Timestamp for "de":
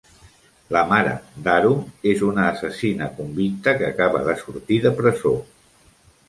4.31-4.37, 4.87-4.95